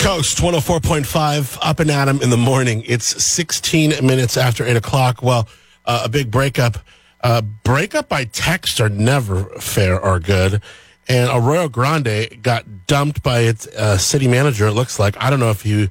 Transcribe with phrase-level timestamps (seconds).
[0.00, 2.82] Coast 104.5 up and at 'em in the morning.
[2.86, 5.22] It's 16 minutes after 8 o'clock.
[5.22, 5.48] Well,
[5.86, 6.78] uh, a big breakup.
[7.22, 10.60] Uh, breakup by text are never fair or good.
[11.08, 15.16] And Arroyo Grande got dumped by its uh, city manager, it looks like.
[15.22, 15.88] I don't know if he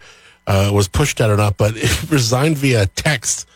[0.47, 3.47] uh, was pushed out or not, but it resigned via text.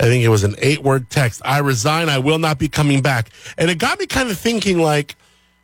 [0.00, 1.42] I think it was an eight word text.
[1.44, 2.08] I resign.
[2.08, 3.30] I will not be coming back.
[3.56, 5.16] And it got me kind of thinking like,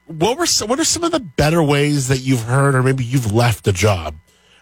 [0.06, 3.04] what were some, what are some of the better ways that you've heard or maybe
[3.04, 4.14] you've left a job?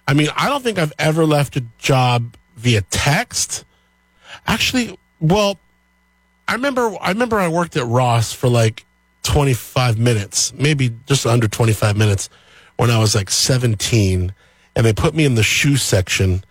[0.06, 3.64] I mean, I don't think I've ever left a job via text.
[4.46, 5.58] Actually, well,
[6.48, 8.84] I remember I remember I worked at Ross for like
[9.22, 12.28] 25 minutes, maybe just under 25 minutes
[12.76, 14.34] when I was like 17
[14.74, 16.44] and they put me in the shoe section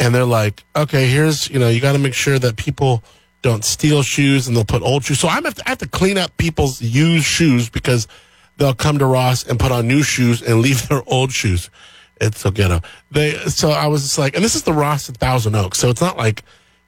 [0.00, 3.02] and they're like, "Okay, here's, you know, you got to make sure that people
[3.42, 5.88] don't steal shoes and they'll put old shoes." So I'm have to, I have to
[5.88, 8.06] clean up people's used shoes because
[8.58, 11.70] they'll come to Ross and put on new shoes and leave their old shoes.
[12.20, 12.80] It's so ghetto.
[13.10, 15.88] They so I was just like, and this is the Ross at Thousand Oaks, so
[15.88, 16.42] it's not like,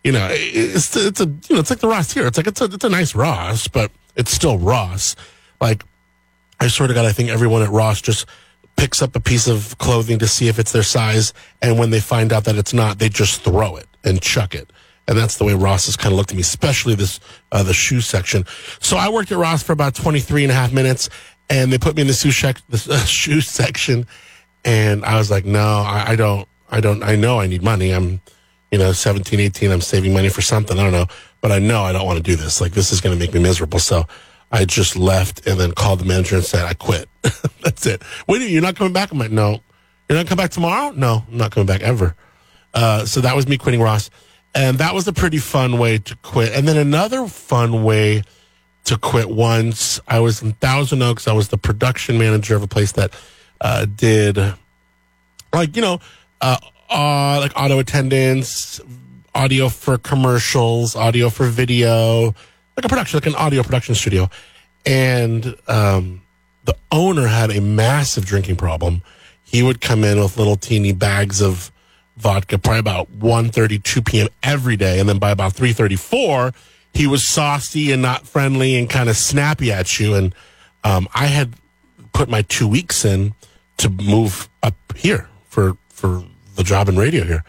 [0.04, 2.26] you know, it's it's a you know it's like the Ross here.
[2.26, 5.14] It's like it's a it's a nice Ross, but it's still Ross.
[5.60, 5.84] Like
[6.58, 8.26] I swear to God, I think everyone at Ross just
[8.76, 12.00] picks up a piece of clothing to see if it's their size, and when they
[12.00, 14.72] find out that it's not, they just throw it and chuck it.
[15.06, 17.20] And that's the way Ross has kind of looked at me, especially this
[17.52, 18.46] uh, the shoe section.
[18.80, 21.08] So I worked at Ross for about 23 and a half minutes,
[21.50, 22.30] and they put me in the shoe,
[22.68, 24.06] the, uh, shoe section
[24.64, 27.90] and i was like no I, I, don't i don't i know i need money.
[27.90, 28.20] I'm
[28.70, 30.78] you know 17 18 i'm saving money for something.
[30.78, 31.06] I don't know.
[31.40, 32.60] But i know i don't want to do this.
[32.60, 33.80] Like this is going to make me miserable.
[33.80, 34.06] So
[34.52, 37.08] i just left and then called the manager and said i quit.
[37.62, 38.02] That's it.
[38.28, 39.10] Wait you're not coming back?
[39.12, 39.60] I'm like no.
[40.08, 40.92] You're not coming back tomorrow?
[40.92, 42.14] No i'm not coming back ever.
[42.72, 44.10] Uh, so that was me quitting ross.
[44.54, 46.52] And that was a pretty fun way to quit.
[46.52, 48.22] And then another fun way
[48.90, 52.68] to quit once i was in thousand oaks i was the production manager of a
[52.68, 53.12] place that
[53.62, 54.38] uh, did
[55.52, 56.00] like you know
[56.40, 56.56] uh,
[56.90, 58.80] uh, like auto attendance,
[59.34, 62.34] audio for commercials, audio for video,
[62.76, 64.28] like a production, like an audio production studio,
[64.84, 66.22] and um,
[66.64, 69.02] the owner had a massive drinking problem.
[69.44, 71.72] He would come in with little teeny bags of
[72.16, 74.28] vodka, probably about 1.30, 2 p.m.
[74.42, 76.52] every day, and then by about three thirty four,
[76.92, 80.14] he was saucy and not friendly and kind of snappy at you.
[80.14, 80.34] And
[80.84, 81.54] um, I had
[82.12, 83.34] put my two weeks in
[83.78, 86.24] to move up here for for
[86.56, 87.44] the job in radio here.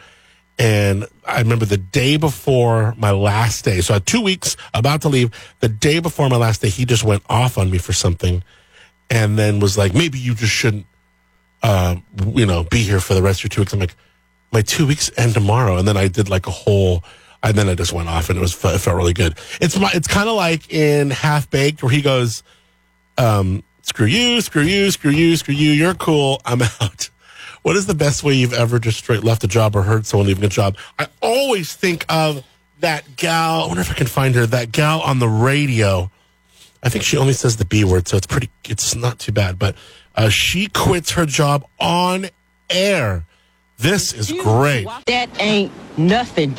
[0.59, 5.01] And I remember the day before my last day, so I had two weeks about
[5.01, 5.31] to leave.
[5.59, 8.43] The day before my last day, he just went off on me for something,
[9.09, 10.85] and then was like, "Maybe you just shouldn't,
[11.63, 11.95] uh,
[12.35, 13.95] you know, be here for the rest of your two weeks." I'm like,
[14.51, 17.03] "My two weeks end tomorrow," and then I did like a whole.
[17.43, 19.37] And then I just went off, and it was it felt really good.
[19.59, 22.43] It's my it's kind of like in Half Baked where he goes,
[23.17, 25.71] um, screw you, screw you, screw you, screw you.
[25.71, 26.41] You're cool.
[26.45, 27.09] I'm out.
[27.63, 30.27] What is the best way you've ever just straight left a job or heard someone
[30.27, 30.77] leaving a job?
[30.97, 32.43] I always think of
[32.79, 33.63] that gal.
[33.63, 34.45] I wonder if I can find her.
[34.45, 36.11] That gal on the radio.
[36.83, 38.49] I think she only says the B word, so it's pretty.
[38.67, 39.59] It's not too bad.
[39.59, 39.75] But
[40.15, 42.27] uh, she quits her job on
[42.69, 43.25] air.
[43.77, 44.87] This is great.
[45.07, 46.55] That ain't nothing.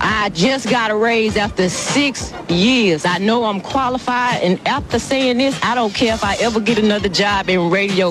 [0.00, 3.04] I just got a raise after six years.
[3.04, 6.78] I know I'm qualified, and after saying this, I don't care if I ever get
[6.78, 8.10] another job in radio.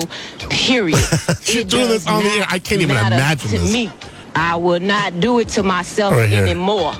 [0.50, 0.98] Period.
[1.42, 2.46] She's doing this on the air.
[2.48, 3.72] I can't even imagine to this.
[3.72, 3.90] me.
[4.34, 6.94] I would not do it to myself Right anymore.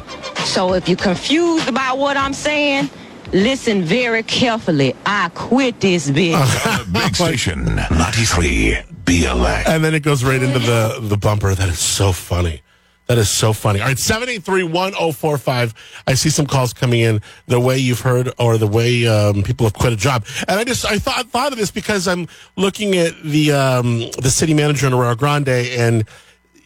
[0.45, 2.91] So if you're confused about what I'm saying,
[3.33, 4.97] listen very carefully.
[5.07, 6.93] I quit this bitch.
[6.93, 9.63] Big Station 93 BLA.
[9.67, 11.55] And then it goes right into the the bumper.
[11.55, 12.63] That is so funny.
[13.11, 13.81] That is so funny.
[13.81, 15.75] All right, 783-1045.
[16.07, 19.67] I see some calls coming in the way you've heard or the way um, people
[19.67, 20.25] have quit a job.
[20.47, 24.31] And I just I thought thought of this because I'm looking at the um, the
[24.31, 26.05] city manager in Arroyo Grande and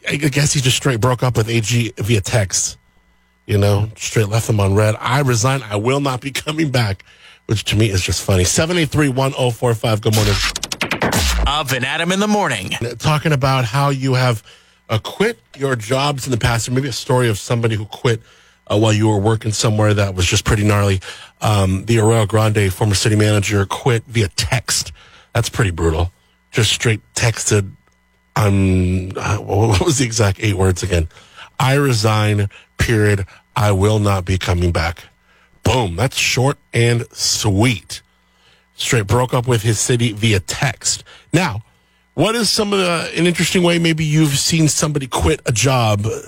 [0.06, 2.76] I guess he just straight broke up with AG via text.
[3.46, 4.96] You know, straight left them on red.
[5.00, 5.62] I resign.
[5.62, 7.06] I will not be coming back,
[7.46, 8.44] which to me is just funny.
[8.44, 10.02] 783-1045.
[10.02, 10.34] Good morning.
[11.46, 12.72] Up and Adam in the morning.
[12.98, 14.42] talking about how you have
[14.88, 18.20] uh, quit your jobs in the past, or maybe a story of somebody who quit
[18.66, 21.00] uh, while you were working somewhere that was just pretty gnarly.
[21.40, 24.92] Um, the Arroyo Grande former city manager quit via text.
[25.34, 26.12] That's pretty brutal.
[26.50, 27.70] Just straight texted.
[28.36, 31.08] Um, uh, what was the exact eight words again?
[31.58, 32.48] I resign.
[32.78, 33.26] Period.
[33.56, 35.04] I will not be coming back.
[35.62, 35.96] Boom.
[35.96, 38.02] That's short and sweet
[38.74, 41.04] straight broke up with his city via text.
[41.32, 41.62] Now,
[42.14, 45.52] what is some of the, uh, an interesting way maybe you've seen somebody quit a
[45.52, 46.06] job?
[46.06, 46.20] Uh,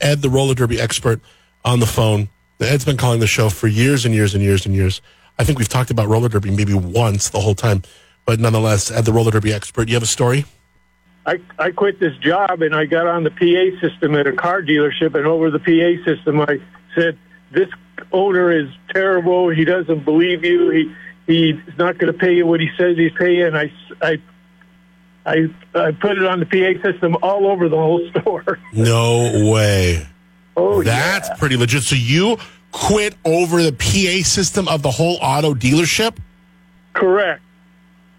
[0.00, 1.20] Ed, the roller derby expert,
[1.64, 2.28] on the phone.
[2.60, 5.00] Ed's been calling the show for years and years and years and years.
[5.38, 7.82] I think we've talked about roller derby maybe once the whole time,
[8.24, 10.44] but nonetheless, Ed, the roller derby expert, you have a story?
[11.28, 14.62] I I quit this job and I got on the PA system at a car
[14.62, 16.58] dealership, and over the PA system, I
[16.94, 17.18] said,
[17.52, 17.68] "This
[18.12, 19.50] owner is terrible.
[19.50, 20.70] He doesn't believe you.
[20.70, 20.94] He
[21.26, 23.70] he's not going to pay you what he says he's paying." I
[24.00, 24.22] I
[25.28, 28.58] I I put it on the PA system all over the whole store.
[28.72, 30.06] No way.
[30.56, 31.34] Oh, That's yeah.
[31.36, 31.82] pretty legit.
[31.82, 32.38] So you
[32.72, 36.16] quit over the PA system of the whole auto dealership?
[36.94, 37.42] Correct.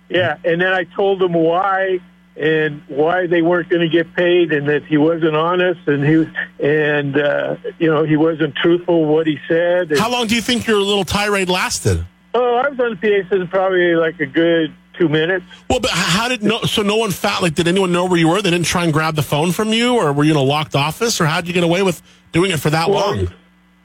[0.09, 1.99] Yeah, and then I told him why
[2.35, 6.25] and why they weren't going to get paid, and that he wasn't honest, and he
[6.65, 9.97] and uh, you know he wasn't truthful what he said.
[9.97, 12.05] How long do you think your little tirade lasted?
[12.33, 15.45] oh, I was on the PA system probably like a good two minutes.
[15.69, 16.61] Well, but how did no?
[16.63, 17.41] So no one found.
[17.41, 18.41] Like, did anyone know where you were?
[18.41, 20.75] They didn't try and grab the phone from you, or were you in a locked
[20.75, 22.01] office, or how did you get away with
[22.33, 23.27] doing it for that Well, long?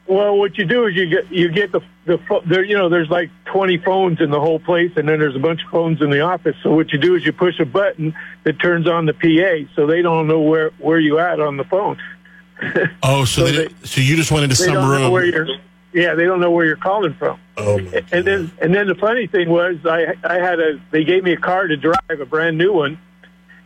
[0.06, 3.08] Well, what you do is you get you get the the there you know there's
[3.08, 6.10] like 20 phones in the whole place, and then there's a bunch of phones in
[6.10, 6.56] the office.
[6.62, 9.86] So what you do is you push a button that turns on the PA, so
[9.86, 11.96] they don't know where where you at on the phone.
[13.02, 15.60] Oh, so, so they, they- so you just went into some don't know where room.
[15.94, 17.38] Yeah, they don't know where you're calling from.
[17.56, 17.78] Oh,
[18.10, 21.32] And then and then the funny thing was I I had a they gave me
[21.32, 22.98] a car to drive a brand new one,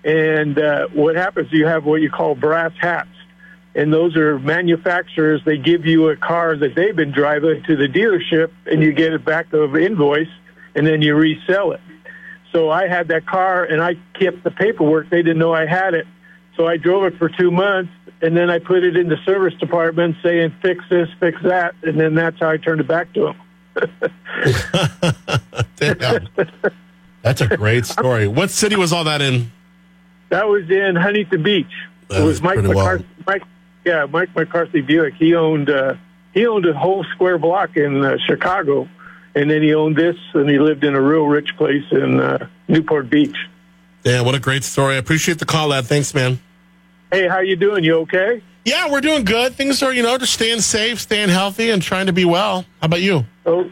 [0.04, 3.08] and uh, what happens you have what you call brass hats,
[3.74, 5.40] and those are manufacturers.
[5.46, 9.14] They give you a car that they've been driving to the dealership, and you get
[9.14, 10.28] it back of invoice,
[10.74, 11.80] and then you resell it.
[12.52, 15.08] So I had that car, and I kept the paperwork.
[15.08, 16.06] They didn't know I had it,
[16.58, 19.54] so I drove it for two months, and then I put it in the service
[19.54, 23.28] department saying fix this, fix that, and then that's how I turned it back to
[23.28, 23.36] him.
[27.22, 28.26] That's a great story.
[28.26, 29.52] What city was all that in?
[30.30, 31.70] That was in Huntington Beach.
[32.08, 33.06] That it was Mike McCarthy.
[33.24, 33.44] Mike,
[33.84, 35.14] yeah, Mike McCarthy Buick.
[35.14, 35.94] He owned uh,
[36.34, 38.88] he owned a whole square block in uh, Chicago,
[39.36, 42.48] and then he owned this, and he lived in a real rich place in uh,
[42.66, 43.36] Newport Beach.
[44.04, 44.94] Yeah, what a great story.
[44.94, 45.86] I appreciate the call, lad.
[45.86, 46.40] Thanks, man.
[47.10, 47.84] Hey, how you doing?
[47.84, 48.42] You okay?
[48.64, 49.54] Yeah, we're doing good.
[49.54, 52.62] Things are, you know, just staying safe, staying healthy, and trying to be well.
[52.80, 53.24] How about you?
[53.46, 53.70] Oh,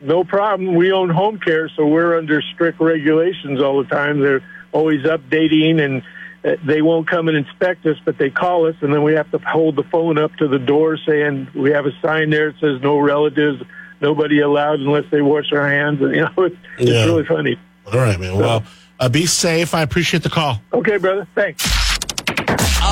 [0.00, 0.76] no problem.
[0.76, 4.20] We own home care, so we're under strict regulations all the time.
[4.20, 6.02] They're always updating, and
[6.44, 9.30] uh, they won't come and inspect us, but they call us, and then we have
[9.32, 12.60] to hold the phone up to the door saying we have a sign there that
[12.60, 13.60] says no relatives,
[14.00, 16.00] nobody allowed unless they wash their hands.
[16.00, 17.58] And you know, it's, it's really funny.
[17.86, 18.38] All right, man.
[18.38, 18.62] Well,
[19.00, 19.74] uh, be safe.
[19.74, 20.62] I appreciate the call.
[20.72, 21.26] Okay, brother.
[21.34, 21.81] Thanks.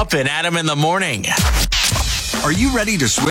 [0.01, 1.27] Up and Adam in the morning.
[2.43, 3.29] Are you ready to switch?